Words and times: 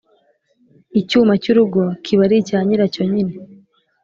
Icyuma 0.99 1.33
cy 1.41 1.47
urugo 1.51 1.83
kiba 2.03 2.23
ari 2.27 2.35
icya 2.41 2.59
nyiracyo 2.65 3.01
nyine 3.11 3.33